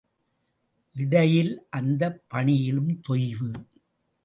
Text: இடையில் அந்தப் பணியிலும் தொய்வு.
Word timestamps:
இடையில் 0.95 1.67
அந்தப் 1.69 2.23
பணியிலும் 2.27 3.01
தொய்வு. 3.09 3.51